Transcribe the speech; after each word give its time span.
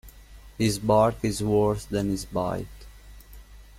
His 0.57 0.79
bark 0.79 1.17
is 1.21 1.43
worse 1.43 1.85
than 1.85 2.09
his 2.09 2.25
bite. 2.25 2.65